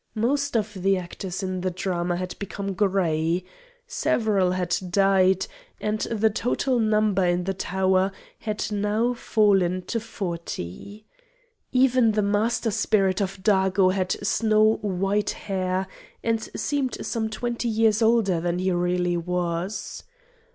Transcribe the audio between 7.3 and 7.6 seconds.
the